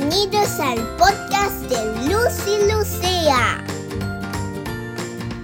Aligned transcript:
Bienvenidos 0.00 0.58
al 0.60 0.78
podcast 0.96 1.60
de 1.68 2.08
Lucy 2.08 2.72
Lucía. 2.72 3.62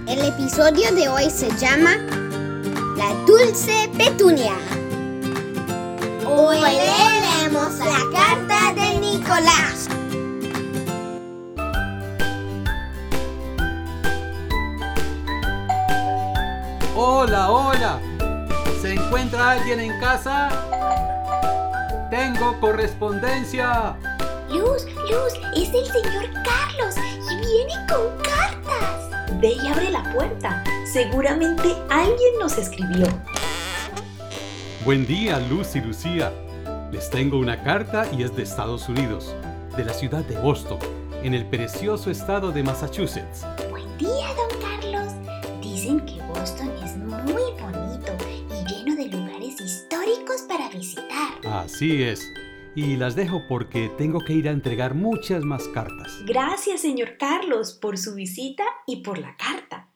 El 0.07 0.25
episodio 0.25 0.91
de 0.95 1.07
hoy 1.07 1.29
se 1.29 1.55
llama 1.57 1.95
La 2.97 3.13
Dulce 3.27 3.87
Petunia. 3.95 4.55
Hoy 6.25 6.57
leemos 6.57 7.77
la 7.77 8.01
carta 8.11 8.73
de 8.73 8.99
Nicolás. 8.99 9.87
Hola, 16.95 17.51
hola. 17.51 17.99
¿Se 18.81 18.95
encuentra 18.95 19.51
alguien 19.51 19.81
en 19.81 19.99
casa? 19.99 20.49
Tengo 22.09 22.59
correspondencia. 22.59 23.95
Luz, 24.49 24.85
Luz, 25.09 25.33
es 25.55 25.73
el 25.73 25.85
señor 25.85 26.29
Carlos 26.45 26.95
y 27.29 27.35
viene 27.35 27.73
con 27.89 28.17
cartas. 28.23 29.09
Ve 29.41 29.57
y 29.61 29.67
abre 29.67 29.91
la 29.91 30.13
puerta. 30.13 30.63
Seguramente 30.91 31.75
alguien 31.89 32.39
nos 32.39 32.57
escribió. 32.57 33.07
Buen 34.85 35.05
día, 35.05 35.39
Luz 35.49 35.75
y 35.75 35.81
Lucía. 35.81 36.31
Les 36.93 37.09
tengo 37.09 37.37
una 37.37 37.61
carta 37.61 38.07
y 38.17 38.23
es 38.23 38.33
de 38.37 38.43
Estados 38.43 38.87
Unidos, 38.87 39.35
de 39.75 39.83
la 39.83 39.91
ciudad 39.91 40.23
de 40.23 40.37
Boston, 40.37 40.79
en 41.23 41.33
el 41.33 41.45
precioso 41.45 42.09
estado 42.09 42.53
de 42.53 42.63
Massachusetts. 42.63 43.45
Buen 43.69 43.97
día, 43.97 44.27
don 44.35 44.61
Carlos. 44.61 45.13
Dicen 45.61 45.99
que 46.05 46.21
Boston 46.23 46.71
es 46.85 46.95
muy 46.95 47.51
bonito 47.59 48.13
y 48.49 48.73
lleno 48.73 48.95
de 48.95 49.09
lugares 49.09 49.59
históricos 49.59 50.43
para 50.47 50.69
visitar. 50.69 51.35
Así 51.45 52.01
es. 52.03 52.21
Y 52.77 52.95
las 52.95 53.15
dejo 53.15 53.41
porque 53.49 53.89
tengo 53.97 54.19
que 54.19 54.33
ir 54.33 54.47
a 54.47 54.51
entregar 54.51 54.93
muchas 54.93 55.43
más 55.43 55.67
cartas. 55.69 56.23
Gracias, 56.27 56.81
señor 56.81 57.17
Carlos, 57.17 57.73
por 57.73 57.97
su 57.97 58.13
visita 58.13 58.63
y 58.85 58.97
por 58.97 59.17
la 59.17 59.35
carta. 59.35 59.89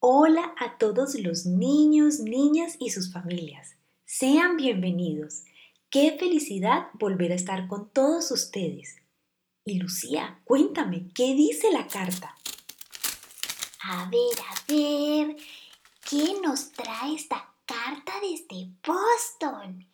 Hola 0.00 0.52
a 0.58 0.76
todos 0.76 1.14
los 1.14 1.46
niños, 1.46 2.18
niñas 2.18 2.74
y 2.80 2.90
sus 2.90 3.12
familias. 3.12 3.76
Sean 4.06 4.56
bienvenidos. 4.56 5.44
Qué 5.88 6.16
felicidad 6.18 6.88
volver 6.94 7.30
a 7.30 7.36
estar 7.36 7.68
con 7.68 7.90
todos 7.90 8.32
ustedes. 8.32 8.96
Y 9.64 9.78
Lucía, 9.78 10.40
cuéntame, 10.42 11.12
¿qué 11.14 11.36
dice 11.36 11.70
la 11.70 11.86
carta? 11.86 12.34
A 13.84 14.10
ver, 14.10 14.44
a 14.48 14.72
ver, 14.72 15.36
¿qué 16.10 16.40
nos 16.42 16.72
trae 16.72 17.14
esta 17.14 17.54
carta 17.64 18.14
desde 18.20 18.68
Boston? 18.84 19.86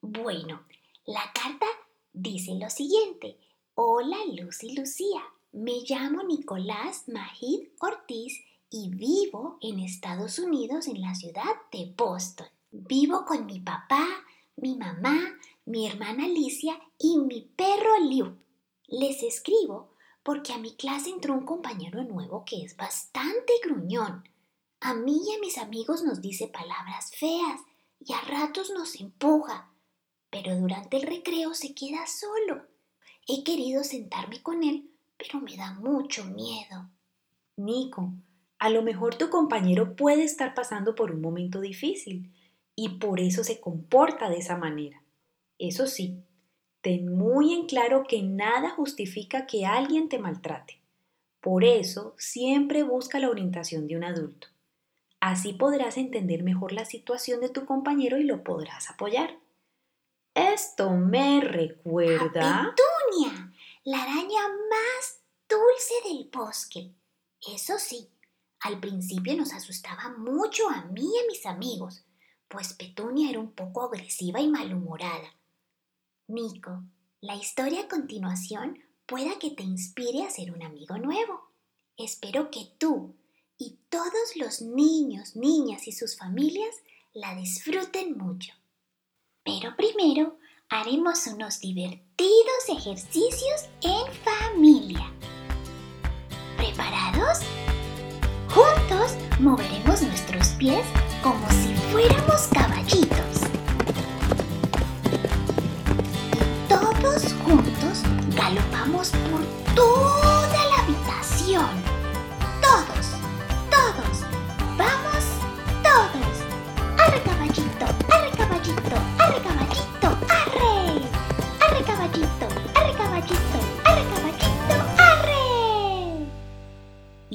Bueno, 0.00 0.62
la 1.06 1.32
carta 1.34 1.66
dice 2.12 2.54
lo 2.54 2.68
siguiente. 2.70 3.38
Hola 3.74 4.18
Lucy 4.36 4.74
Lucía, 4.74 5.22
me 5.52 5.80
llamo 5.88 6.22
Nicolás 6.22 7.08
Majid 7.08 7.68
Ortiz 7.80 8.38
y 8.68 8.90
vivo 8.90 9.58
en 9.60 9.80
Estados 9.80 10.38
Unidos 10.38 10.86
en 10.86 11.00
la 11.00 11.14
ciudad 11.14 11.56
de 11.72 11.92
Boston. 11.96 12.46
Vivo 12.70 13.24
con 13.24 13.46
mi 13.46 13.60
papá, 13.60 14.06
mi 14.56 14.76
mamá, 14.76 15.18
mi 15.64 15.86
hermana 15.86 16.24
Alicia 16.24 16.78
y 16.98 17.18
mi 17.18 17.42
perro 17.56 17.98
Liu. 18.00 18.36
Les 18.86 19.22
escribo 19.22 19.94
porque 20.22 20.52
a 20.52 20.58
mi 20.58 20.76
clase 20.76 21.10
entró 21.10 21.34
un 21.34 21.46
compañero 21.46 22.04
nuevo 22.04 22.44
que 22.44 22.62
es 22.62 22.76
bastante 22.76 23.54
gruñón. 23.64 24.28
A 24.80 24.94
mí 24.94 25.20
y 25.26 25.34
a 25.34 25.40
mis 25.40 25.58
amigos 25.58 26.02
nos 26.02 26.20
dice 26.20 26.46
palabras 26.48 27.10
feas 27.16 27.60
y 27.98 28.12
a 28.12 28.20
ratos 28.20 28.70
nos 28.70 28.94
empuja, 28.96 29.69
pero 30.30 30.56
durante 30.56 30.96
el 30.96 31.02
recreo 31.02 31.54
se 31.54 31.74
queda 31.74 32.06
solo. 32.06 32.66
He 33.26 33.44
querido 33.44 33.84
sentarme 33.84 34.42
con 34.42 34.62
él, 34.62 34.90
pero 35.18 35.40
me 35.40 35.56
da 35.56 35.74
mucho 35.74 36.24
miedo. 36.24 36.88
Nico, 37.56 38.14
a 38.58 38.70
lo 38.70 38.82
mejor 38.82 39.16
tu 39.16 39.30
compañero 39.30 39.96
puede 39.96 40.24
estar 40.24 40.54
pasando 40.54 40.94
por 40.94 41.12
un 41.12 41.20
momento 41.20 41.60
difícil 41.60 42.32
y 42.74 42.98
por 42.98 43.20
eso 43.20 43.44
se 43.44 43.60
comporta 43.60 44.30
de 44.30 44.38
esa 44.38 44.56
manera. 44.56 45.02
Eso 45.58 45.86
sí, 45.86 46.22
ten 46.80 47.16
muy 47.16 47.52
en 47.52 47.66
claro 47.66 48.04
que 48.08 48.22
nada 48.22 48.70
justifica 48.70 49.46
que 49.46 49.66
alguien 49.66 50.08
te 50.08 50.18
maltrate. 50.18 50.80
Por 51.40 51.64
eso, 51.64 52.14
siempre 52.18 52.82
busca 52.82 53.18
la 53.18 53.30
orientación 53.30 53.86
de 53.86 53.96
un 53.96 54.04
adulto. 54.04 54.48
Así 55.20 55.52
podrás 55.52 55.98
entender 55.98 56.42
mejor 56.42 56.72
la 56.72 56.84
situación 56.84 57.40
de 57.40 57.50
tu 57.50 57.66
compañero 57.66 58.18
y 58.18 58.24
lo 58.24 58.42
podrás 58.42 58.90
apoyar. 58.90 59.38
Esto 60.34 60.90
me 60.90 61.40
recuerda... 61.40 62.60
A 62.60 62.74
Petunia, 62.74 63.52
la 63.84 64.02
araña 64.02 64.48
más 64.70 65.20
dulce 65.48 65.94
del 66.08 66.30
bosque. 66.32 66.94
Eso 67.54 67.78
sí, 67.78 68.08
al 68.60 68.78
principio 68.78 69.36
nos 69.36 69.52
asustaba 69.52 70.14
mucho 70.16 70.68
a 70.68 70.84
mí 70.84 71.02
y 71.02 71.18
a 71.18 71.26
mis 71.26 71.46
amigos, 71.46 72.04
pues 72.48 72.74
Petunia 72.74 73.30
era 73.30 73.40
un 73.40 73.52
poco 73.52 73.84
agresiva 73.84 74.40
y 74.40 74.48
malhumorada. 74.48 75.34
Nico, 76.28 76.84
la 77.20 77.34
historia 77.34 77.82
a 77.82 77.88
continuación 77.88 78.78
pueda 79.06 79.38
que 79.38 79.50
te 79.50 79.62
inspire 79.62 80.24
a 80.24 80.30
ser 80.30 80.52
un 80.52 80.62
amigo 80.62 80.96
nuevo. 80.98 81.50
Espero 81.96 82.50
que 82.50 82.72
tú 82.78 83.16
y 83.58 83.78
todos 83.88 84.36
los 84.36 84.62
niños, 84.62 85.36
niñas 85.36 85.88
y 85.88 85.92
sus 85.92 86.16
familias 86.16 86.76
la 87.12 87.34
disfruten 87.34 88.16
mucho. 88.16 88.52
Pero 89.50 89.74
primero 89.74 90.36
haremos 90.68 91.26
unos 91.26 91.58
divertidos 91.58 92.68
ejercicios 92.68 93.64
en 93.82 94.06
familia. 94.22 95.12
¿Preparados? 96.56 97.40
Juntos 98.48 99.16
moveremos 99.40 100.02
nuestros 100.02 100.50
pies 100.50 100.86
como 101.20 101.44
si 101.50 101.74
fuéramos 101.90 102.42
caballitos. 102.52 103.40
Y 106.32 106.68
todos 106.68 107.32
juntos 107.42 108.02
galopamos 108.36 109.10
por 109.10 109.74
toda 109.74 110.29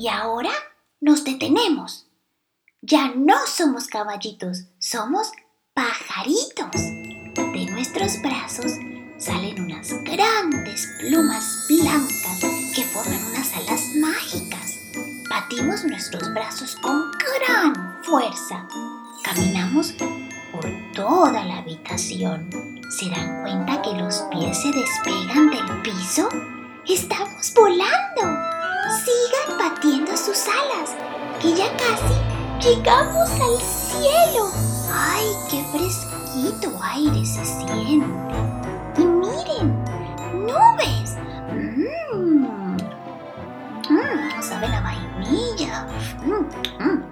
Y 0.06 0.08
ahora 0.08 0.52
nos 1.02 1.24
detenemos. 1.24 2.06
Ya 2.84 3.12
no 3.16 3.34
somos 3.48 3.88
caballitos, 3.88 4.66
somos 4.78 5.32
pajaritos. 5.74 6.76
De 6.76 7.66
nuestros 7.72 8.22
brazos 8.22 8.74
salen 9.18 9.64
unas 9.64 9.90
grandes 10.04 10.88
plumas 11.00 11.66
blancas 11.68 12.40
que 12.76 12.84
forman 12.84 13.26
unas 13.32 13.52
alas 13.56 13.82
mágicas. 14.00 14.80
Batimos 15.28 15.84
nuestros 15.86 16.32
brazos 16.36 16.76
con 16.76 17.12
gran 17.40 18.04
fuerza. 18.04 18.68
Caminamos 19.24 19.96
por 20.52 20.72
toda 20.94 21.44
la 21.46 21.58
habitación. 21.58 22.48
¿Se 22.92 23.10
dan 23.10 23.42
cuenta 23.42 23.82
que 23.82 23.94
los 23.94 24.20
pies 24.30 24.62
se 24.62 24.72
despegan 24.72 25.50
del 25.50 25.82
piso? 25.82 26.30
¡Estamos 26.86 27.52
volando! 27.56 28.55
Sigan 28.90 29.58
batiendo 29.58 30.16
sus 30.16 30.46
alas, 30.48 30.92
que 31.42 31.54
ya 31.56 31.76
casi 31.76 32.14
llegamos 32.62 33.30
al 33.32 33.60
cielo. 33.60 34.52
¡Ay, 34.92 35.26
qué 35.50 35.64
fresquito 35.72 36.72
aire 36.82 37.26
se 37.26 37.44
siente! 37.44 38.06
Y 38.98 39.06
miren, 39.06 39.84
nubes. 40.34 41.18
Mmm. 41.52 42.78
Mmm, 43.90 44.42
saben 44.42 44.74
a 44.74 44.82
vainilla. 44.82 45.88
Mmm, 46.24 46.48
mmm. 46.80 47.04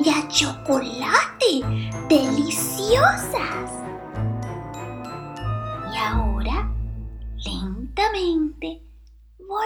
Y 0.00 0.10
a 0.10 0.28
chocolate. 0.28 1.64
Deliciosas. 2.08 3.87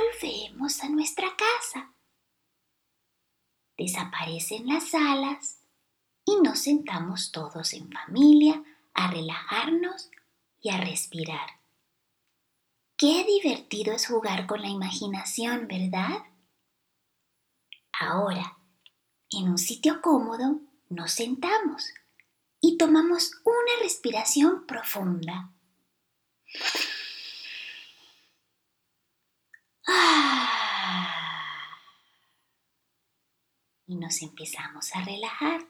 Volvemos 0.03 0.83
a 0.83 0.89
nuestra 0.89 1.29
casa. 1.37 1.95
Desaparecen 3.77 4.67
las 4.67 4.95
alas 4.95 5.59
y 6.25 6.37
nos 6.43 6.61
sentamos 6.61 7.33
todos 7.33 7.73
en 7.73 7.91
familia 7.91 8.63
a 8.95 9.11
relajarnos 9.11 10.11
y 10.61 10.71
a 10.71 10.79
respirar. 10.79 11.61
Qué 12.97 13.25
divertido 13.25 13.95
es 13.95 14.07
jugar 14.07 14.47
con 14.47 14.63
la 14.63 14.69
imaginación, 14.69 15.67
¿verdad? 15.67 16.25
Ahora, 17.99 18.59
en 19.31 19.49
un 19.49 19.59
sitio 19.59 20.01
cómodo, 20.01 20.61
nos 20.89 21.13
sentamos 21.13 21.93
y 22.61 22.77
tomamos 22.77 23.33
una 23.45 23.83
respiración 23.83 24.67
profunda. 24.67 25.53
Y 33.87 33.97
nos 33.97 34.23
empezamos 34.23 34.95
a 34.95 35.03
relajar. 35.03 35.67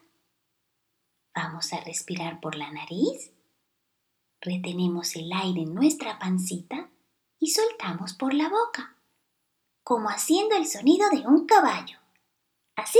Vamos 1.35 1.73
a 1.73 1.81
respirar 1.81 2.39
por 2.39 2.55
la 2.55 2.71
nariz. 2.71 3.33
Retenemos 4.39 5.15
el 5.15 5.31
aire 5.33 5.63
en 5.63 5.73
nuestra 5.73 6.19
pancita 6.19 6.89
y 7.39 7.49
soltamos 7.49 8.13
por 8.13 8.33
la 8.33 8.49
boca, 8.49 8.97
como 9.83 10.09
haciendo 10.09 10.55
el 10.55 10.67
sonido 10.67 11.09
de 11.09 11.27
un 11.27 11.45
caballo. 11.45 11.97
Así. 12.75 12.99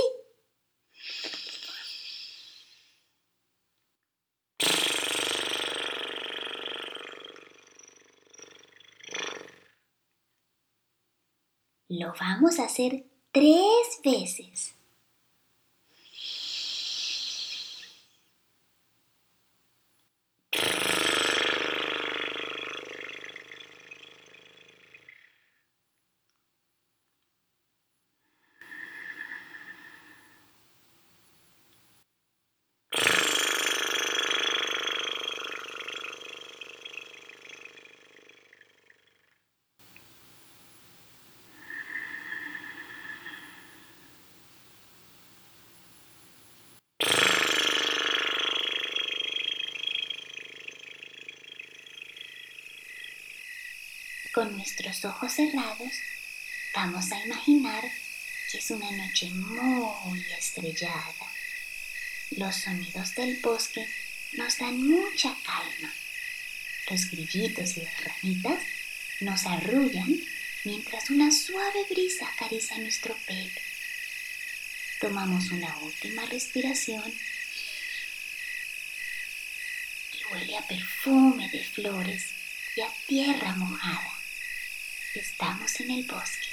Lo 11.95 12.11
vamos 12.19 12.57
a 12.57 12.65
hacer 12.65 13.05
tres 13.31 13.99
veces. 14.03 14.73
Con 54.33 54.57
nuestros 54.57 55.05
ojos 55.05 55.31
cerrados 55.31 55.91
vamos 56.73 57.11
a 57.11 57.23
imaginar 57.23 57.83
que 58.51 58.57
es 58.57 58.71
una 58.71 58.89
noche 58.89 59.29
muy 59.29 60.25
estrellada. 60.39 61.31
Los 62.31 62.55
sonidos 62.55 63.13
del 63.13 63.39
bosque 63.41 63.87
nos 64.31 64.57
dan 64.57 64.81
mucha 64.87 65.37
calma. 65.45 65.93
Los 66.89 67.11
grillitos 67.11 67.77
y 67.77 67.81
las 67.81 68.03
ramitas 68.03 68.59
nos 69.21 69.45
arrullan 69.45 70.19
mientras 70.63 71.11
una 71.11 71.31
suave 71.31 71.85
brisa 71.91 72.27
acaricia 72.27 72.79
nuestro 72.79 73.15
pelo. 73.27 73.61
Tomamos 74.99 75.51
una 75.51 75.77
última 75.77 76.25
respiración 76.25 77.13
y 80.11 80.33
huele 80.33 80.57
a 80.57 80.67
perfume 80.67 81.47
de 81.49 81.63
flores 81.63 82.25
y 82.75 82.81
a 82.81 82.89
tierra 83.05 83.53
mojada. 83.57 84.12
Estamos 85.15 85.79
en 85.79 85.91
el 85.91 86.07
bosque. 86.07 86.47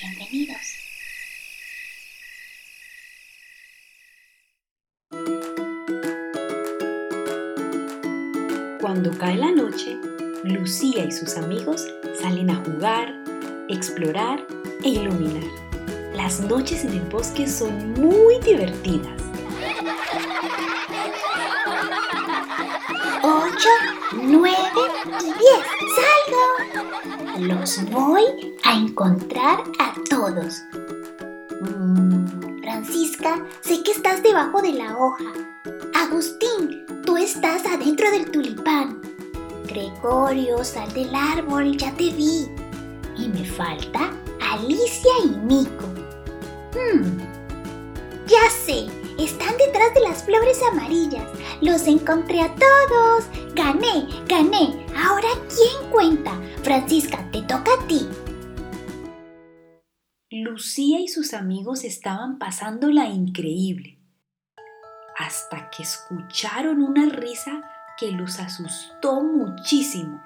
Bienvenidos. 0.00 0.56
Cuando 8.80 9.10
cae 9.18 9.36
la 9.36 9.50
noche, 9.50 9.94
Lucía 10.44 11.04
y 11.04 11.12
sus 11.12 11.36
amigos 11.36 11.86
salen 12.18 12.48
a 12.48 12.56
jugar, 12.64 13.12
explorar 13.68 14.46
e 14.82 14.88
iluminar. 14.88 15.44
Las 16.14 16.40
noches 16.40 16.84
en 16.84 16.94
el 16.94 17.00
bosque 17.10 17.46
son 17.46 17.92
muy 17.92 18.40
divertidas. 18.40 19.20
8, 23.22 23.68
9 24.12 24.56
y 25.20 25.24
10. 25.24 25.34
¡Salgo! 25.94 27.19
Los 27.40 27.82
voy 27.90 28.22
a 28.64 28.76
encontrar 28.76 29.64
a 29.78 29.94
todos. 30.10 30.62
Mm, 31.62 32.60
Francisca, 32.60 33.42
sé 33.62 33.82
que 33.82 33.92
estás 33.92 34.22
debajo 34.22 34.60
de 34.60 34.74
la 34.74 34.98
hoja. 34.98 35.24
Agustín, 35.94 36.84
tú 37.06 37.16
estás 37.16 37.64
adentro 37.64 38.10
del 38.10 38.30
tulipán. 38.30 39.00
Gregorio, 39.66 40.62
sal 40.62 40.92
del 40.92 41.14
árbol, 41.14 41.78
ya 41.78 41.90
te 41.92 42.10
vi. 42.10 42.46
Y 43.16 43.28
me 43.28 43.46
falta 43.46 44.10
Alicia 44.52 45.12
y 45.24 45.28
Nico. 45.38 45.86
Hmm, 46.74 47.20
ya 48.26 48.50
sé, 48.50 48.86
están 49.24 49.56
detrás 49.58 49.94
de 49.94 50.00
las 50.00 50.24
flores 50.24 50.62
amarillas. 50.62 51.28
Los 51.60 51.86
encontré 51.86 52.40
a 52.40 52.54
todos. 52.54 53.24
Gané, 53.54 54.06
gané. 54.26 54.86
Ahora, 54.96 55.28
¿quién 55.48 55.90
cuenta? 55.90 56.32
Francisca, 56.62 57.28
te 57.30 57.42
toca 57.42 57.72
a 57.74 57.86
ti. 57.86 58.08
Lucía 60.30 61.00
y 61.00 61.08
sus 61.08 61.34
amigos 61.34 61.82
estaban 61.82 62.38
pasándola 62.38 63.06
increíble, 63.06 63.98
hasta 65.18 65.70
que 65.70 65.82
escucharon 65.82 66.82
una 66.82 67.08
risa 67.08 67.62
que 67.98 68.12
los 68.12 68.38
asustó 68.38 69.22
muchísimo. 69.22 70.22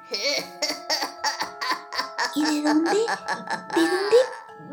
¿Y 2.34 2.44
de 2.44 2.62
dónde? 2.62 2.90
¿De 2.90 3.80
dónde 3.80 4.16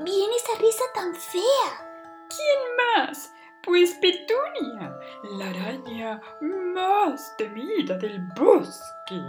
viene 0.04 0.36
esa 0.36 0.60
risa 0.60 0.84
tan 0.94 1.16
fea? 1.16 1.88
¿Quién 2.28 3.08
más? 3.08 3.32
Pues 3.64 3.92
Petunia, 4.02 4.98
la 5.38 5.50
araña 5.50 6.20
más 6.42 7.38
temida 7.38 7.96
del 7.98 8.20
bosque. 8.36 9.22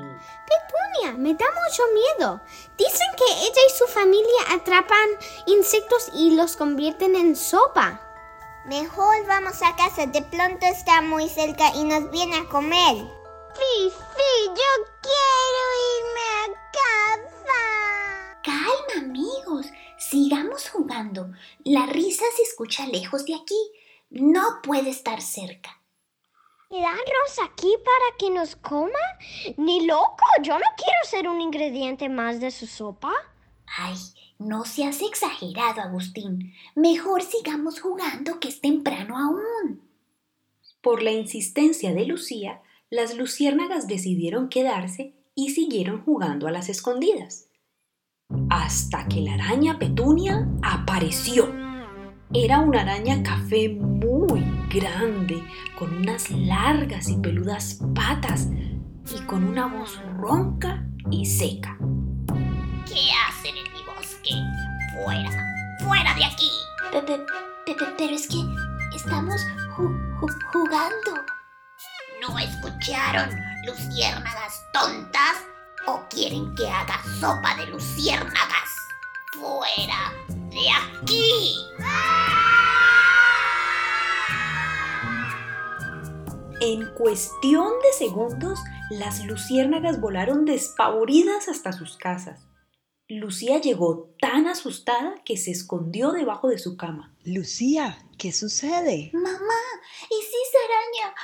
Petunia, 0.49 1.13
me 1.19 1.35
da 1.35 1.45
mucho 1.45 1.83
miedo. 1.93 2.41
Dicen 2.79 3.09
que 3.19 3.31
ella 3.31 3.61
y 3.69 3.79
su 3.79 3.87
familia 3.87 4.43
atrapan 4.51 5.09
insectos 5.47 6.11
y 6.15 6.35
los 6.35 6.57
convierten 6.57 7.15
en 7.15 7.37
sopa. 7.37 8.01
Mejor 8.65 9.27
vamos 9.27 9.61
a 9.63 9.77
casa, 9.77 10.07
de 10.07 10.23
pronto 10.23 10.65
está 10.65 11.03
muy 11.03 11.29
cerca 11.29 11.75
y 11.75 11.85
nos 11.85 12.11
viene 12.11 12.37
a 12.39 12.49
comer. 12.49 12.97
Sí, 13.55 13.91
sí, 13.91 14.47
yo 14.47 14.87
quiero 15.03 15.63
irme 15.99 16.25
a 16.41 16.47
casa. 16.73 18.41
Calma, 18.43 19.07
amigos. 19.09 19.67
Sigamos 19.99 20.71
jugando. 20.71 21.33
La 21.65 21.85
risa 21.85 22.25
se 22.35 22.43
escucha 22.45 22.87
lejos 22.87 23.27
de 23.27 23.35
aquí. 23.35 23.82
No 24.13 24.61
puede 24.63 24.91
estar 24.91 25.23
cerca. 25.23 25.81
¿Quedarnos 26.69 27.39
aquí 27.45 27.75
para 27.83 28.19
que 28.19 28.31
nos 28.31 28.57
coma? 28.57 28.91
Ni 29.57 29.87
loco, 29.87 30.23
yo 30.43 30.55
no 30.59 30.67
quiero 30.77 30.99
ser 31.05 31.29
un 31.29 31.41
ingrediente 31.41 32.11
más 32.11 32.39
de 32.39 32.51
su 32.51 32.67
sopa. 32.67 33.13
Ay, 33.79 33.97
no 34.39 34.67
seas 34.67 35.01
exagerado, 35.01 35.81
Agustín. 35.81 36.53
Mejor 36.75 37.23
sigamos 37.23 37.81
jugando 37.81 38.39
que 38.39 38.49
es 38.49 38.61
temprano 38.61 39.17
aún. 39.17 39.81
Por 40.83 41.03
la 41.03 41.13
insistencia 41.13 41.95
de 41.95 42.05
Lucía, 42.05 42.61
las 42.91 43.17
luciérnagas 43.17 43.87
decidieron 43.87 44.51
quedarse 44.51 45.15
y 45.35 45.51
siguieron 45.51 46.05
jugando 46.05 46.49
a 46.49 46.51
las 46.51 46.69
escondidas. 46.69 47.49
Hasta 48.51 49.09
que 49.09 49.23
la 49.23 49.35
araña 49.35 49.79
Petunia 49.79 50.47
apareció. 50.63 51.72
Era 52.35 52.61
una 52.61 52.81
araña 52.81 53.23
café 53.23 53.69
muy 53.69 54.43
grande, 54.71 55.43
con 55.79 55.95
unas 55.99 56.31
largas 56.31 57.09
y 57.09 57.17
peludas 57.19 57.79
patas 57.95 58.47
y 59.15 59.21
con 59.27 59.45
una 59.45 59.67
voz 59.67 60.01
ronca 60.17 60.83
y 61.11 61.27
seca. 61.27 61.77
¿Qué 62.87 63.11
hacen 63.29 63.55
en 63.57 63.73
mi 63.73 63.83
bosque? 63.85 64.35
Fuera, 65.05 65.31
fuera 65.81 66.15
de 66.15 66.25
aquí. 66.25 66.51
Pepe, 66.91 67.21
Pepe, 67.67 67.85
pero 67.99 68.15
es 68.15 68.27
que 68.29 68.39
estamos 68.97 69.45
ju- 69.77 70.19
ju- 70.21 70.39
jugando. 70.53 71.23
¿No 72.27 72.39
escucharon, 72.39 73.29
luciérnagas 73.67 74.65
tontas? 74.73 75.37
¿O 75.87 76.01
quieren 76.09 76.55
que 76.55 76.69
haga 76.69 77.03
sopa 77.21 77.57
de 77.57 77.67
luciérnagas? 77.67 78.71
¡Fuera 79.33 80.13
de 80.51 80.69
aquí! 80.71 81.57
En 86.61 86.93
cuestión 86.95 87.73
de 87.83 87.93
segundos, 87.97 88.61
las 88.91 89.25
luciérnagas 89.25 90.01
volaron 90.01 90.45
despavoridas 90.45 91.49
hasta 91.49 91.73
sus 91.73 91.97
casas. 91.97 92.47
Lucía 93.09 93.59
llegó 93.59 94.15
tan 94.21 94.47
asustada 94.47 95.15
que 95.25 95.37
se 95.37 95.51
escondió 95.51 96.13
debajo 96.13 96.49
de 96.49 96.59
su 96.59 96.77
cama. 96.77 97.15
Lucía, 97.25 97.99
¿qué 98.19 98.33
sucede? 98.33 99.11
Mamá, 99.13 99.63
es 100.11 100.29
esa 100.29 100.59
araña, 100.69 101.15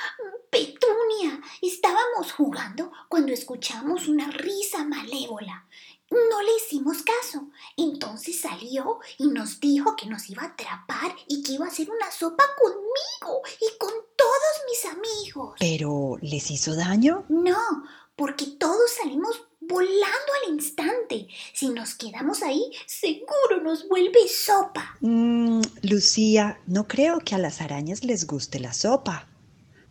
Petunia. 0.49 1.41
Estábamos 1.61 2.31
jugando 2.33 2.91
cuando 3.07 3.31
escuchamos 3.31 4.07
una 4.07 4.29
risa 4.31 4.83
malévola. 4.83 5.67
No 6.11 6.41
le 6.41 6.49
hicimos 6.57 7.03
caso. 7.03 7.49
Entonces 7.77 8.41
salió 8.41 8.99
y 9.17 9.27
nos 9.27 9.59
dijo 9.59 9.95
que 9.95 10.07
nos 10.07 10.29
iba 10.29 10.43
a 10.43 10.47
atrapar 10.47 11.15
y 11.27 11.43
que 11.43 11.53
iba 11.53 11.65
a 11.65 11.69
hacer 11.69 11.89
una 11.89 12.11
sopa 12.11 12.43
conmigo 12.57 13.41
y 13.61 13.77
con 13.77 13.91
todos 14.15 14.53
mis 14.67 14.85
amigos. 14.85 15.55
¿Pero 15.59 16.17
les 16.21 16.49
hizo 16.49 16.75
daño? 16.75 17.25
No, 17.29 17.83
porque 18.15 18.45
todos 18.57 18.91
salimos 19.01 19.43
volando 19.61 20.31
al 20.43 20.53
instante. 20.53 21.27
Si 21.53 21.69
nos 21.69 21.93
quedamos 21.93 22.41
ahí, 22.41 22.71
seguro 22.87 23.61
nos 23.63 23.87
vuelve 23.87 24.27
sopa. 24.27 24.97
Mm, 25.01 25.61
Lucía, 25.83 26.59
no 26.65 26.87
creo 26.87 27.19
que 27.19 27.35
a 27.35 27.37
las 27.37 27.61
arañas 27.61 28.03
les 28.03 28.25
guste 28.25 28.59
la 28.59 28.73
sopa. 28.73 29.27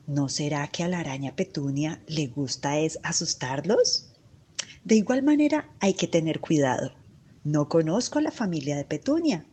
¿No 0.06 0.28
será 0.28 0.66
que 0.68 0.82
a 0.82 0.88
la 0.88 1.00
araña 1.00 1.36
petunia 1.36 2.02
le 2.06 2.26
gusta 2.28 2.78
es 2.78 2.98
asustarlos? 3.02 4.07
De 4.88 4.94
igual 4.94 5.22
manera, 5.22 5.68
hay 5.80 5.92
que 5.92 6.06
tener 6.06 6.40
cuidado. 6.40 6.94
No 7.44 7.68
conozco 7.68 8.20
a 8.20 8.22
la 8.22 8.30
familia 8.30 8.74
de 8.74 8.86
Petunia, 8.86 9.44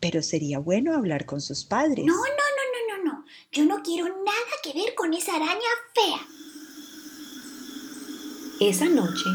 pero 0.00 0.20
sería 0.20 0.58
bueno 0.58 0.96
hablar 0.96 1.26
con 1.26 1.40
sus 1.40 1.64
padres. 1.64 2.04
No, 2.04 2.16
no, 2.16 2.22
no, 2.22 2.96
no, 2.96 3.04
no, 3.04 3.12
no. 3.12 3.24
Yo 3.52 3.64
no 3.66 3.84
quiero 3.84 4.08
nada 4.08 4.54
que 4.64 4.72
ver 4.72 4.96
con 4.96 5.14
esa 5.14 5.36
araña 5.36 5.60
fea. 5.94 6.26
Esa 8.68 8.86
noche, 8.86 9.26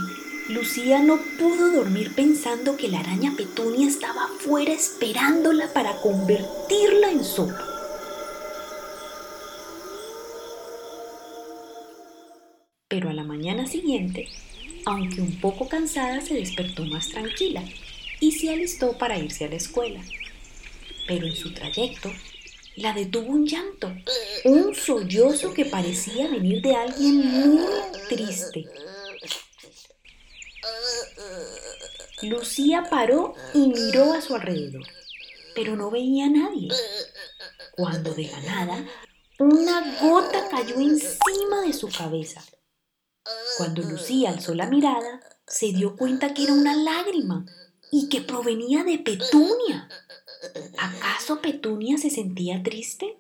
Lucía 0.50 1.02
no 1.02 1.18
pudo 1.40 1.72
dormir 1.72 2.14
pensando 2.14 2.76
que 2.76 2.90
la 2.90 3.00
araña 3.00 3.34
Petunia 3.38 3.88
estaba 3.88 4.26
afuera 4.26 4.74
esperándola 4.74 5.72
para 5.72 5.96
convertirla 6.02 7.12
en 7.12 7.24
sopa. 7.24 7.66
Pero 12.90 13.10
a 13.10 13.14
la 13.14 13.24
mañana 13.24 13.68
siguiente, 13.68 14.28
aunque 14.86 15.22
un 15.22 15.40
poco 15.42 15.68
cansada, 15.68 16.22
se 16.22 16.36
despertó 16.36 16.86
más 16.86 17.10
tranquila 17.10 17.64
y 18.20 18.32
se 18.32 18.50
alistó 18.50 18.98
para 18.98 19.18
irse 19.18 19.46
a 19.46 19.50
la 19.50 19.56
escuela. 19.56 20.02
Pero 21.08 21.28
en 21.28 21.36
su 21.36 21.54
trayecto, 21.54 22.12
la 22.76 22.94
detuvo 22.94 23.32
un 23.32 23.46
llanto, 23.46 23.94
un 24.46 24.76
sollozo 24.76 25.54
que 25.54 25.66
parecía 25.66 26.28
venir 26.28 26.62
de 26.62 26.76
alguien 26.76 27.18
muy 27.18 27.68
triste. 28.10 28.66
Lucía 32.22 32.84
paró 32.90 33.34
y 33.54 33.68
miró 33.68 34.14
a 34.14 34.22
su 34.22 34.36
alrededor, 34.36 34.86
pero 35.54 35.76
no 35.76 35.92
veía 35.92 36.26
a 36.26 36.30
nadie. 36.30 36.70
Cuando 37.76 38.14
de 38.14 38.24
la 38.24 38.40
nada, 38.42 38.86
una 39.40 40.00
gota 40.02 40.48
cayó 40.50 40.76
encima 40.76 41.62
de 41.66 41.74
su 41.74 41.90
cabeza. 41.90 42.44
Cuando 43.58 43.82
Lucía 43.82 44.30
alzó 44.30 44.54
la 44.54 44.68
mirada, 44.68 45.22
se 45.48 45.68
dio 45.68 45.96
cuenta 45.96 46.34
que 46.34 46.44
era 46.44 46.54
una 46.54 46.76
lágrima 46.76 47.46
y 47.92 48.10
que 48.10 48.22
provenía 48.22 48.84
de 48.84 49.00
Petunia. 49.00 49.90
¿Acaso 50.78 51.42
Petunia 51.42 51.98
se 51.98 52.10
sentía 52.10 52.62
triste? 52.62 53.18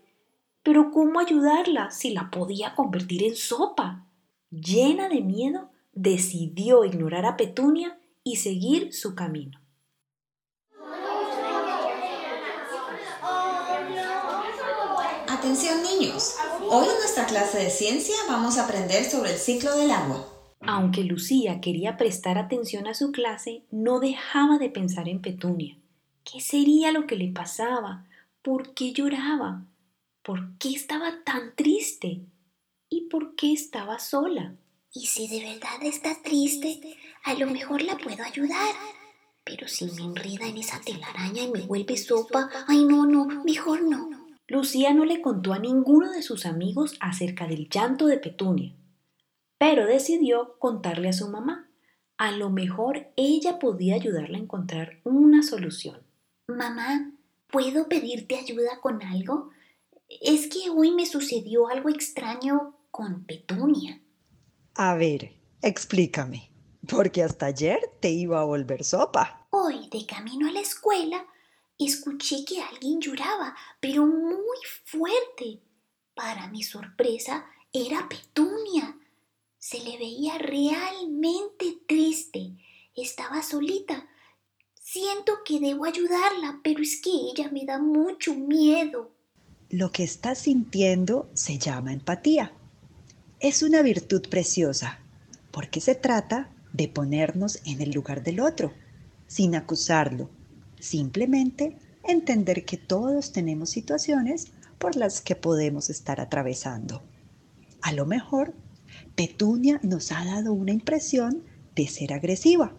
Pero 0.63 0.91
¿cómo 0.91 1.19
ayudarla 1.19 1.91
si 1.91 2.11
la 2.11 2.29
podía 2.29 2.75
convertir 2.75 3.23
en 3.23 3.35
sopa? 3.35 4.07
Llena 4.49 5.09
de 5.09 5.21
miedo, 5.21 5.69
decidió 5.93 6.83
ignorar 6.85 7.25
a 7.25 7.37
Petunia 7.37 7.99
y 8.23 8.37
seguir 8.37 8.93
su 8.93 9.15
camino. 9.15 9.59
Atención 15.27 15.83
niños, 15.83 16.35
hoy 16.69 16.87
en 16.87 16.97
nuestra 16.99 17.25
clase 17.25 17.59
de 17.59 17.69
ciencia 17.69 18.15
vamos 18.27 18.57
a 18.57 18.65
aprender 18.65 19.03
sobre 19.03 19.31
el 19.31 19.37
ciclo 19.37 19.75
del 19.75 19.91
agua. 19.91 20.27
Aunque 20.61 21.03
Lucía 21.03 21.61
quería 21.61 21.97
prestar 21.97 22.37
atención 22.37 22.87
a 22.87 22.93
su 22.93 23.11
clase, 23.11 23.63
no 23.71 23.99
dejaba 23.99 24.57
de 24.57 24.69
pensar 24.69 25.07
en 25.07 25.21
Petunia. 25.21 25.77
¿Qué 26.23 26.41
sería 26.41 26.91
lo 26.91 27.05
que 27.05 27.15
le 27.15 27.31
pasaba? 27.31 28.05
¿Por 28.41 28.73
qué 28.73 28.93
lloraba? 28.93 29.65
¿Por 30.23 30.57
qué 30.57 30.69
estaba 30.69 31.23
tan 31.23 31.55
triste? 31.55 32.21
¿Y 32.89 33.01
por 33.09 33.35
qué 33.35 33.53
estaba 33.53 33.99
sola? 33.99 34.55
Y 34.91 35.05
si 35.05 35.27
de 35.27 35.45
verdad 35.45 35.83
está 35.83 36.15
triste, 36.23 36.79
a 37.23 37.33
lo 37.35 37.47
mejor 37.47 37.81
la 37.83 37.97
puedo 37.97 38.23
ayudar. 38.23 38.73
Pero 39.43 39.67
si 39.67 39.85
me 39.85 40.01
enreda 40.01 40.47
en 40.47 40.57
esa 40.57 40.81
telaraña 40.81 41.43
y 41.43 41.51
me 41.51 41.61
vuelve 41.61 41.97
sopa, 41.97 42.49
ay 42.67 42.85
no, 42.85 43.05
no, 43.05 43.25
mejor 43.43 43.83
no. 43.83 44.24
Lucía 44.47 44.93
no 44.93 45.05
le 45.05 45.21
contó 45.21 45.53
a 45.53 45.59
ninguno 45.59 46.11
de 46.11 46.21
sus 46.21 46.45
amigos 46.45 46.95
acerca 46.99 47.47
del 47.47 47.67
llanto 47.67 48.05
de 48.05 48.19
Petunia, 48.19 48.75
pero 49.57 49.87
decidió 49.87 50.59
contarle 50.59 51.09
a 51.09 51.13
su 51.13 51.29
mamá. 51.29 51.69
A 52.17 52.31
lo 52.31 52.49
mejor 52.49 53.07
ella 53.15 53.57
podía 53.57 53.95
ayudarla 53.95 54.37
a 54.37 54.41
encontrar 54.41 54.99
una 55.03 55.41
solución. 55.41 56.03
Mamá, 56.47 57.11
¿puedo 57.47 57.89
pedirte 57.89 58.35
ayuda 58.35 58.79
con 58.81 59.01
algo? 59.01 59.49
Es 60.21 60.47
que 60.47 60.69
hoy 60.69 60.91
me 60.91 61.07
sucedió 61.07 61.67
algo 61.67 61.89
extraño 61.89 62.77
con 62.91 63.25
Petunia. 63.25 63.99
A 64.75 64.93
ver, 64.93 65.33
explícame, 65.63 66.51
porque 66.87 67.23
hasta 67.23 67.47
ayer 67.47 67.79
te 67.99 68.11
iba 68.11 68.39
a 68.39 68.45
volver 68.45 68.83
sopa. 68.83 69.47
Hoy, 69.49 69.89
de 69.89 70.05
camino 70.05 70.47
a 70.47 70.51
la 70.51 70.59
escuela, 70.59 71.25
escuché 71.77 72.45
que 72.45 72.61
alguien 72.61 73.01
lloraba, 73.01 73.55
pero 73.79 74.05
muy 74.05 74.57
fuerte. 74.85 75.61
Para 76.13 76.47
mi 76.47 76.63
sorpresa, 76.63 77.45
era 77.73 78.07
Petunia. 78.07 78.97
Se 79.57 79.79
le 79.79 79.97
veía 79.97 80.37
realmente 80.37 81.79
triste. 81.87 82.53
Estaba 82.95 83.41
solita. 83.43 84.07
Siento 84.73 85.39
que 85.43 85.59
debo 85.59 85.85
ayudarla, 85.85 86.61
pero 86.63 86.81
es 86.81 87.01
que 87.01 87.09
ella 87.09 87.49
me 87.51 87.65
da 87.65 87.79
mucho 87.79 88.33
miedo. 88.33 89.11
Lo 89.69 89.91
que 89.91 90.03
estás 90.03 90.37
sintiendo 90.37 91.29
se 91.33 91.57
llama 91.57 91.91
empatía. 91.91 92.53
Es 93.39 93.63
una 93.63 93.81
virtud 93.81 94.29
preciosa, 94.29 94.99
porque 95.51 95.81
se 95.81 95.95
trata 95.95 96.49
de 96.71 96.87
ponernos 96.87 97.59
en 97.65 97.81
el 97.81 97.91
lugar 97.91 98.23
del 98.23 98.39
otro, 98.39 98.73
sin 99.27 99.55
acusarlo, 99.55 100.29
simplemente 100.85 101.77
entender 102.03 102.65
que 102.65 102.77
todos 102.77 103.31
tenemos 103.31 103.69
situaciones 103.69 104.51
por 104.77 104.95
las 104.95 105.21
que 105.21 105.35
podemos 105.35 105.89
estar 105.89 106.21
atravesando. 106.21 107.03
A 107.81 107.91
lo 107.91 108.05
mejor, 108.05 108.53
Petunia 109.15 109.79
nos 109.83 110.11
ha 110.11 110.23
dado 110.25 110.53
una 110.53 110.71
impresión 110.71 111.43
de 111.75 111.87
ser 111.87 112.13
agresiva, 112.13 112.75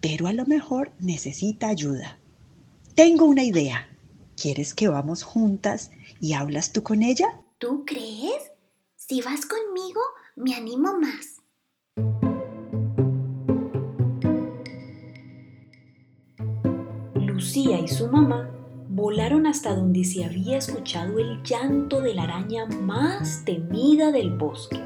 pero 0.00 0.26
a 0.26 0.32
lo 0.32 0.46
mejor 0.46 0.92
necesita 0.98 1.68
ayuda. 1.68 2.18
Tengo 2.94 3.26
una 3.26 3.44
idea. 3.44 3.88
¿Quieres 4.40 4.74
que 4.74 4.88
vamos 4.88 5.22
juntas 5.22 5.90
y 6.20 6.32
hablas 6.32 6.72
tú 6.72 6.82
con 6.82 7.02
ella? 7.02 7.40
¿Tú 7.58 7.84
crees? 7.84 8.52
Si 8.96 9.20
vas 9.20 9.46
conmigo, 9.46 10.00
me 10.36 10.54
animo 10.54 10.98
más. 10.98 11.42
Lucía 17.58 17.80
y 17.80 17.88
su 17.88 18.06
mamá 18.06 18.48
volaron 18.88 19.46
hasta 19.48 19.74
donde 19.74 20.04
se 20.04 20.24
había 20.24 20.58
escuchado 20.58 21.18
el 21.18 21.42
llanto 21.42 22.00
de 22.00 22.14
la 22.14 22.22
araña 22.22 22.66
más 22.66 23.42
temida 23.44 24.12
del 24.12 24.30
bosque. 24.30 24.80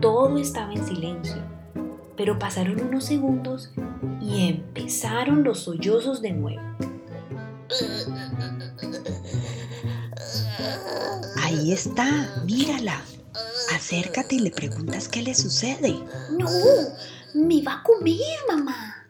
Todo 0.00 0.38
estaba 0.38 0.72
en 0.72 0.86
silencio, 0.86 1.36
pero 2.16 2.38
pasaron 2.38 2.80
unos 2.80 3.04
segundos 3.04 3.72
y 4.22 4.48
empezaron 4.48 5.44
los 5.44 5.60
sollozos 5.60 6.22
de 6.22 6.32
nuevo. 6.32 6.62
Ahí 11.42 11.72
está, 11.72 12.42
mírala. 12.46 13.02
Acércate 13.74 14.36
y 14.36 14.40
le 14.40 14.50
preguntas 14.50 15.08
qué 15.08 15.22
le 15.22 15.34
sucede. 15.34 15.94
No, 16.38 16.48
me 17.34 17.62
va 17.62 17.74
a 17.74 17.82
comer, 17.82 18.16
mamá. 18.48 19.06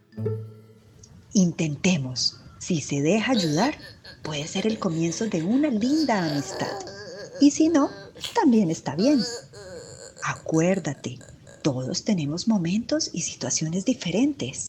Intentemos. 1.32 2.39
Si 2.60 2.82
se 2.82 3.00
deja 3.00 3.32
ayudar, 3.32 3.76
puede 4.22 4.46
ser 4.46 4.66
el 4.66 4.78
comienzo 4.78 5.26
de 5.26 5.42
una 5.42 5.68
linda 5.68 6.30
amistad. 6.30 6.78
Y 7.40 7.52
si 7.52 7.70
no, 7.70 7.90
también 8.34 8.70
está 8.70 8.94
bien. 8.94 9.18
Acuérdate, 10.22 11.18
todos 11.62 12.04
tenemos 12.04 12.46
momentos 12.48 13.10
y 13.14 13.22
situaciones 13.22 13.86
diferentes. 13.86 14.68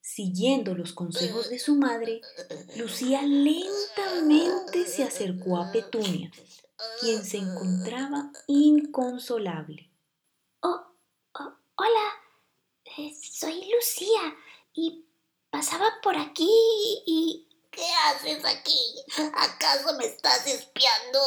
Siguiendo 0.00 0.74
los 0.74 0.94
consejos 0.94 1.50
de 1.50 1.58
su 1.58 1.76
madre, 1.76 2.22
Lucía 2.76 3.22
lentamente 3.22 4.86
se 4.86 5.04
acercó 5.04 5.58
a 5.58 5.70
Petunia, 5.70 6.32
quien 7.00 7.22
se 7.22 7.36
encontraba 7.36 8.32
inconsolable. 8.48 9.90
Oh, 10.62 10.96
oh 11.34 11.52
hola, 11.76 12.08
eh, 12.96 13.14
soy 13.22 13.70
Lucía 13.70 14.34
y 14.72 15.04
pasaba 15.50 16.00
por 16.02 16.16
aquí 16.16 16.48
y 17.06 17.46
¿Qué 17.70 17.86
haces 18.08 18.44
aquí? 18.44 18.78
¿Acaso 19.34 19.96
me 19.96 20.04
estás 20.04 20.46
espiando? 20.46 21.20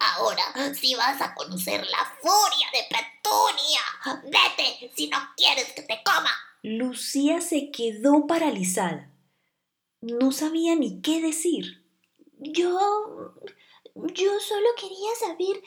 Ahora 0.00 0.74
sí 0.74 0.94
vas 0.94 1.20
a 1.20 1.34
conocer 1.34 1.86
la 1.86 2.16
furia 2.20 2.68
de 2.72 2.88
Petunia. 2.88 3.80
Vete 4.24 4.90
si 4.96 5.08
no 5.08 5.18
quieres 5.36 5.72
que 5.72 5.82
te 5.82 6.02
coma. 6.02 6.30
Lucía 6.62 7.40
se 7.42 7.70
quedó 7.70 8.26
paralizada. 8.26 9.10
No 10.00 10.32
sabía 10.32 10.74
ni 10.74 11.02
qué 11.02 11.20
decir. 11.20 11.84
Yo... 12.38 13.34
yo 13.94 14.40
solo 14.40 14.68
quería 14.78 15.14
saber 15.20 15.62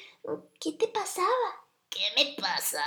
qué 0.59 0.71
te 0.71 0.87
pasaba. 0.87 1.67
¿Qué 1.89 2.01
me 2.15 2.35
pasa? 2.41 2.83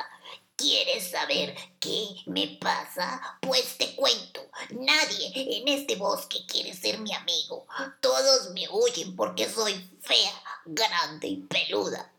¿Quieres 0.61 1.11
saber 1.11 1.57
qué 1.79 2.07
me 2.27 2.59
pasa? 2.61 3.39
Pues 3.41 3.79
te 3.79 3.95
cuento. 3.97 4.43
Nadie 4.71 5.33
en 5.35 5.69
este 5.69 5.97
bosque 5.97 6.45
quiere 6.47 6.75
ser 6.75 6.99
mi 6.99 7.15
amigo. 7.15 7.67
Todos 8.01 8.51
me 8.51 8.69
huyen 8.69 9.17
porque 9.17 9.49
soy 9.49 9.73
fea, 10.03 10.43
grande 10.67 11.29
y 11.29 11.37
peluda. 11.39 12.13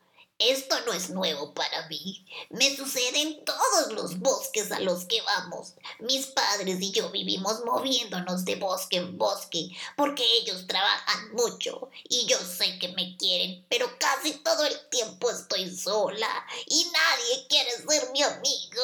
Esto 0.50 0.76
no 0.88 0.94
es 0.94 1.12
nuevo 1.12 1.54
para 1.54 1.88
mí. 1.88 2.26
Me 2.50 2.76
sucede 2.76 3.22
en 3.22 3.46
todos 3.46 3.94
los 3.94 4.20
bosques 4.20 4.72
a 4.72 4.80
los 4.80 5.06
que 5.06 5.22
vamos. 5.22 5.76
Mis 6.00 6.26
padres 6.28 6.82
y 6.82 6.92
yo 6.92 7.12
vivimos 7.12 7.64
moviéndonos 7.64 8.44
de 8.44 8.56
bosque 8.56 8.98
en 8.98 9.20
bosque 9.20 9.70
porque 9.96 10.24
ellos 10.42 10.66
trabajan 10.66 11.34
mucho 11.34 11.90
y 12.10 12.26
yo 12.26 12.38
sé 12.38 12.80
que 12.80 12.88
me 12.94 13.16
quieren, 13.18 13.66
pero 13.70 13.88
casi 14.00 14.34
todo 14.40 14.66
el 14.66 14.74
tiempo 14.90 15.30
estoy 15.30 15.70
sola 15.76 16.46
y 16.66 16.86
nadie 16.86 17.48
quiere 17.48 17.72
ser 17.72 18.12
mi 18.12 18.24
amigo. 18.24 18.82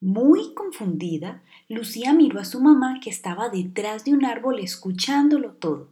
Muy 0.00 0.54
confundida, 0.54 1.44
Lucía 1.68 2.12
miró 2.12 2.40
a 2.40 2.44
su 2.44 2.60
mamá 2.60 2.98
que 3.02 3.10
estaba 3.10 3.48
detrás 3.48 4.04
de 4.04 4.12
un 4.12 4.24
árbol 4.24 4.58
escuchándolo 4.58 5.52
todo. 5.54 5.88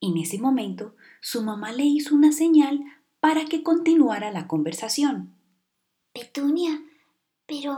En 0.00 0.18
ese 0.18 0.38
momento, 0.38 0.94
su 1.26 1.42
mamá 1.42 1.72
le 1.72 1.82
hizo 1.82 2.14
una 2.14 2.30
señal 2.30 2.78
para 3.18 3.46
que 3.46 3.64
continuara 3.64 4.30
la 4.30 4.46
conversación. 4.46 5.36
Petunia, 6.12 6.80
pero 7.46 7.74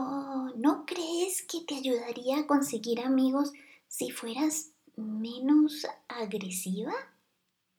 ¿no 0.56 0.84
crees 0.84 1.46
que 1.48 1.62
te 1.62 1.76
ayudaría 1.76 2.40
a 2.40 2.46
conseguir 2.46 3.00
amigos 3.00 3.52
si 3.88 4.10
fueras 4.10 4.72
menos 4.96 5.86
agresiva? 6.08 6.92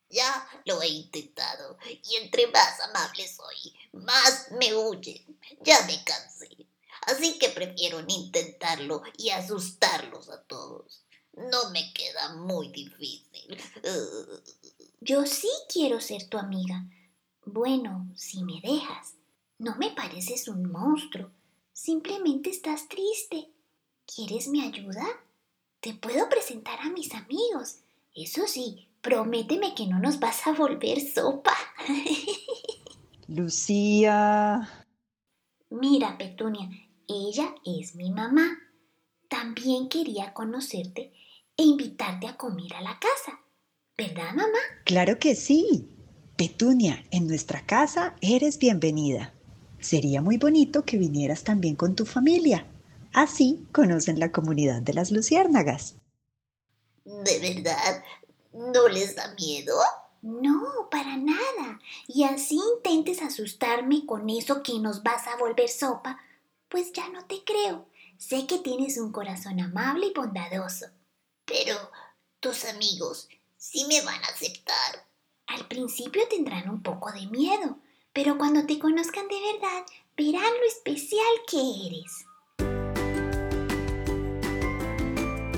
Ya 0.09 0.47
lo 0.65 0.81
he 0.81 0.87
intentado 0.87 1.77
y 1.85 2.15
entre 2.15 2.47
más 2.47 2.79
amable 2.89 3.27
soy, 3.27 3.75
más 3.93 4.47
me 4.59 4.73
huyen. 4.73 5.39
Ya 5.61 5.85
me 5.85 6.03
cansé. 6.03 6.65
Así 7.03 7.37
que 7.37 7.49
prefiero 7.49 8.03
intentarlo 8.07 9.03
y 9.17 9.29
asustarlos 9.29 10.31
a 10.31 10.41
todos. 10.45 11.05
No 11.33 11.69
me 11.69 11.93
queda 11.93 12.33
muy 12.37 12.69
difícil. 12.69 13.61
Yo 15.01 15.25
sí 15.25 15.49
quiero 15.71 16.01
ser 16.01 16.27
tu 16.27 16.37
amiga. 16.37 16.85
Bueno, 17.45 18.09
si 18.15 18.43
me 18.43 18.59
dejas. 18.61 19.15
No 19.57 19.75
me 19.75 19.91
pareces 19.91 20.47
un 20.47 20.71
monstruo. 20.71 21.31
Simplemente 21.71 22.49
estás 22.49 22.89
triste. 22.89 23.49
¿Quieres 24.05 24.49
mi 24.49 24.61
ayuda? 24.61 25.05
Te 25.79 25.93
puedo 25.93 26.27
presentar 26.27 26.79
a 26.81 26.89
mis 26.89 27.13
amigos. 27.13 27.79
Eso 28.13 28.47
sí, 28.47 28.89
prométeme 29.01 29.73
que 29.73 29.87
no 29.87 29.99
nos 29.99 30.19
vas 30.19 30.45
a 30.47 30.51
volver 30.51 30.99
sopa. 30.99 31.55
Lucía. 33.27 34.85
Mira, 35.69 36.17
Petunia, 36.17 36.69
ella 37.07 37.55
es 37.63 37.95
mi 37.95 38.11
mamá. 38.11 38.57
También 39.29 39.87
quería 39.87 40.33
conocerte 40.33 41.13
e 41.55 41.63
invitarte 41.63 42.27
a 42.27 42.35
comer 42.35 42.73
a 42.73 42.81
la 42.81 42.99
casa. 42.99 43.39
¿Verdad, 43.99 44.33
mamá? 44.33 44.59
Claro 44.85 45.19
que 45.19 45.35
sí. 45.35 45.89
Petunia, 46.37 47.03
en 47.11 47.27
nuestra 47.27 47.65
casa 47.65 48.15
eres 48.21 48.57
bienvenida. 48.57 49.33
Sería 49.81 50.21
muy 50.21 50.37
bonito 50.37 50.85
que 50.85 50.97
vinieras 50.97 51.43
también 51.43 51.75
con 51.75 51.97
tu 51.97 52.05
familia. 52.05 52.65
Así 53.11 53.67
conocen 53.73 54.17
la 54.17 54.31
comunidad 54.31 54.81
de 54.81 54.93
las 54.93 55.11
luciérnagas. 55.11 55.95
¿De 57.03 57.39
verdad? 57.39 58.01
¿No 58.53 58.87
les 58.87 59.17
da 59.17 59.35
miedo? 59.37 59.75
No, 60.21 60.87
para 60.89 61.17
nada. 61.17 61.81
Y 62.07 62.23
así 62.23 62.57
intentes 62.77 63.21
asustarme 63.21 64.05
con 64.05 64.29
eso 64.29 64.63
que 64.63 64.79
nos 64.79 65.03
vas 65.03 65.27
a 65.27 65.35
volver 65.35 65.67
sopa, 65.67 66.21
pues 66.69 66.93
ya 66.93 67.09
no 67.09 67.25
te 67.25 67.43
creo. 67.43 67.85
Sé 68.17 68.47
que 68.47 68.59
tienes 68.59 68.97
un 68.97 69.11
corazón 69.11 69.59
amable 69.59 70.05
y 70.05 70.13
bondadoso. 70.13 70.85
Pero 71.43 71.75
tus 72.39 72.63
amigos 72.63 73.27
sí 73.59 73.85
me 73.89 74.01
van 74.01 74.23
a 74.23 74.27
aceptar. 74.27 75.05
Al 75.47 75.67
principio 75.67 76.21
tendrán 76.29 76.69
un 76.69 76.81
poco 76.81 77.11
de 77.11 77.27
miedo, 77.27 77.77
pero 78.13 78.37
cuando 78.37 78.65
te 78.65 78.79
conozcan 78.79 79.27
de 79.27 79.35
verdad, 79.35 79.85
verán 80.15 80.53
lo 80.61 80.67
especial 80.67 81.27
que 81.45 81.59
eres. 81.87 82.25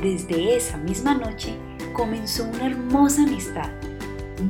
Desde 0.01 0.55
esa 0.55 0.77
misma 0.77 1.13
noche 1.13 1.55
comenzó 1.93 2.43
una 2.45 2.65
hermosa 2.65 3.21
amistad. 3.21 3.69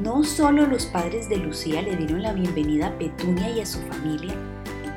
No 0.02 0.24
solo 0.24 0.66
los 0.66 0.86
padres 0.86 1.28
de 1.28 1.36
Lucía 1.36 1.82
le 1.82 1.98
dieron 1.98 2.22
la 2.22 2.32
bienvenida 2.32 2.88
a 2.88 2.98
Petunia 2.98 3.50
y 3.50 3.60
a 3.60 3.66
su 3.66 3.80
familia, 3.82 4.34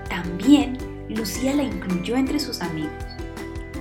también 0.09 0.79
Lucía 1.09 1.55
la 1.55 1.65
incluyó 1.65 2.15
entre 2.15 2.39
sus 2.39 2.61
amigos. 2.61 3.05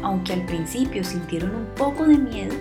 Aunque 0.01 0.33
al 0.33 0.43
principio 0.47 1.03
sintieron 1.03 1.53
un 1.53 1.75
poco 1.75 2.05
de 2.05 2.17
miedo, 2.17 2.55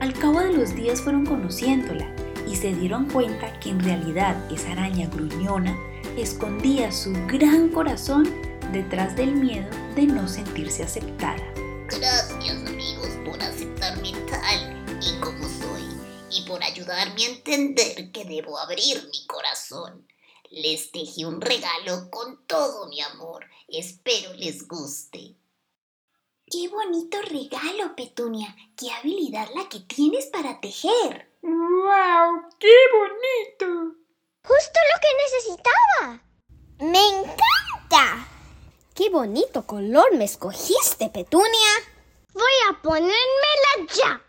al 0.00 0.12
cabo 0.14 0.40
de 0.40 0.52
los 0.52 0.74
días 0.74 1.00
fueron 1.00 1.24
conociéndola 1.24 2.14
y 2.46 2.56
se 2.56 2.74
dieron 2.74 3.08
cuenta 3.10 3.58
que 3.60 3.70
en 3.70 3.80
realidad 3.80 4.36
esa 4.52 4.72
araña 4.72 5.08
gruñona 5.08 5.76
escondía 6.16 6.92
su 6.92 7.12
gran 7.26 7.68
corazón 7.70 8.28
detrás 8.72 9.16
del 9.16 9.32
miedo 9.32 9.68
de 9.94 10.02
no 10.06 10.28
sentirse 10.28 10.82
aceptada. 10.82 11.42
Gracias 11.88 12.66
amigos 12.66 13.08
por 13.24 13.40
aceptarme 13.42 14.12
tal 14.28 14.98
y 15.00 15.20
como 15.20 15.48
soy 15.48 15.84
y 16.30 16.42
por 16.46 16.62
ayudarme 16.62 17.24
a 17.24 17.28
entender 17.28 18.10
que 18.12 18.24
debo 18.24 18.58
abrir 18.58 19.08
mi 19.10 19.26
corazón. 19.26 20.06
Les 20.50 20.92
tejí 20.92 21.24
un 21.24 21.40
regalo 21.40 22.10
con 22.10 22.46
todo 22.46 22.88
mi 22.88 23.00
amor. 23.00 23.44
Espero 23.68 24.32
les 24.34 24.66
guste. 24.68 25.34
¡Qué 26.46 26.68
bonito 26.68 27.16
regalo, 27.22 27.96
Petunia! 27.96 28.54
¡Qué 28.76 28.90
habilidad 28.90 29.48
la 29.54 29.66
que 29.68 29.80
tienes 29.80 30.26
para 30.26 30.60
tejer! 30.60 31.32
¡Wow! 31.40 32.48
¡Qué 32.58 32.74
bonito! 32.92 33.96
Justo 34.44 34.78
lo 34.92 35.00
que 35.00 35.08
necesitaba. 35.24 36.22
¡Me 36.80 37.02
encanta! 37.08 38.28
¡Qué 38.94 39.08
bonito 39.08 39.66
color 39.66 40.14
me 40.14 40.24
escogiste, 40.24 41.08
Petunia! 41.08 41.70
Voy 42.34 42.42
a 42.68 42.82
ponérmela 42.82 43.94
ya. 43.94 44.22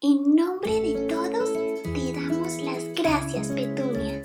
En 0.00 0.34
nombre 0.34 0.80
de 0.80 1.06
todos, 1.08 1.52
te 1.82 2.12
damos 2.12 2.54
las 2.62 2.84
gracias, 2.94 3.48
Petunia. 3.48 4.22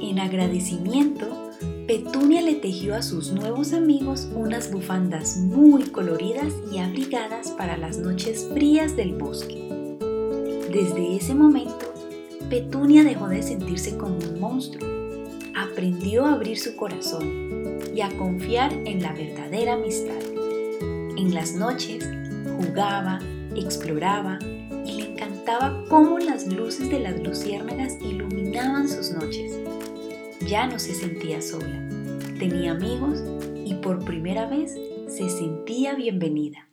En 0.00 0.18
agradecimiento, 0.18 1.49
Petunia 1.90 2.40
le 2.40 2.54
tejió 2.54 2.94
a 2.94 3.02
sus 3.02 3.32
nuevos 3.32 3.72
amigos 3.72 4.28
unas 4.32 4.70
bufandas 4.70 5.38
muy 5.38 5.82
coloridas 5.88 6.54
y 6.70 6.78
abrigadas 6.78 7.50
para 7.50 7.76
las 7.76 7.98
noches 7.98 8.48
frías 8.54 8.94
del 8.94 9.16
bosque. 9.16 9.96
Desde 10.72 11.16
ese 11.16 11.34
momento, 11.34 11.92
Petunia 12.48 13.02
dejó 13.02 13.26
de 13.26 13.42
sentirse 13.42 13.98
como 13.98 14.18
un 14.18 14.38
monstruo. 14.38 14.88
Aprendió 15.56 16.26
a 16.26 16.34
abrir 16.34 16.60
su 16.60 16.76
corazón 16.76 17.80
y 17.92 18.02
a 18.02 18.08
confiar 18.16 18.72
en 18.72 19.02
la 19.02 19.12
verdadera 19.12 19.72
amistad. 19.72 20.22
En 21.16 21.34
las 21.34 21.54
noches 21.54 22.08
jugaba, 22.56 23.18
exploraba 23.56 24.38
y 24.86 24.92
le 24.92 25.10
encantaba 25.10 25.82
cómo 25.88 26.20
las 26.20 26.46
luces 26.46 26.88
de 26.88 27.00
las 27.00 27.20
luciérnagas 27.20 27.96
iluminaban 28.00 28.88
sus 28.88 29.10
noches 29.10 29.58
ya 30.46 30.66
no 30.66 30.78
se 30.78 30.94
sentía 30.94 31.42
sola. 31.42 31.88
Tenía 32.38 32.72
amigos 32.72 33.20
y 33.54 33.74
por 33.74 34.04
primera 34.04 34.46
vez 34.46 34.74
se 35.08 35.28
sentía 35.28 35.94
bienvenida. 35.94 36.68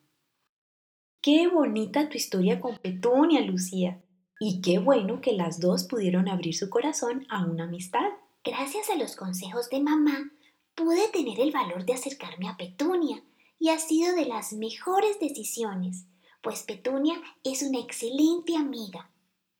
Qué 1.21 1.47
bonita 1.47 2.10
tu 2.10 2.17
historia 2.17 2.62
con 2.62 2.77
Petunia, 2.77 3.41
Lucía. 3.41 4.01
Y 4.39 4.62
qué 4.62 4.80
bueno 4.80 5.19
que 5.19 5.34
las 5.34 5.60
dos 5.60 5.86
pudieron 5.86 6.30
abrir 6.30 6.56
su 6.56 6.69
corazón 6.69 7.25
a 7.30 7.45
una 7.45 7.65
amistad. 7.65 8.08
Gracias 8.43 8.89
a 8.89 8.95
los 8.95 9.15
consejos 9.15 9.69
de 9.69 9.82
mamá, 9.82 10.32
pude 10.75 11.08
tener 11.10 11.39
el 11.39 11.51
valor 11.51 11.86
de 11.86 11.93
acercarme 11.93 12.47
a 12.47 12.56
Petunia 12.56 13.23
y 13.60 13.69
ha 13.69 13.80
sido 13.80 14.15
de 14.15 14.25
las 14.25 14.53
mejores 14.53 15.19
decisiones, 15.19 16.06
pues 16.41 16.63
Petunia 16.63 17.15
es 17.43 17.63
una 17.63 17.80
excelente 17.80 18.56
amiga. 18.56 19.10